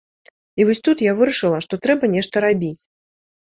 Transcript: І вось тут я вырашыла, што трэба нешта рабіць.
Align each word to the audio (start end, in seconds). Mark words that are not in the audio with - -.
І 0.61 0.65
вось 0.69 0.79
тут 0.87 1.03
я 1.09 1.13
вырашыла, 1.19 1.59
што 1.67 1.79
трэба 1.85 2.11
нешта 2.15 2.35
рабіць. 2.47 2.81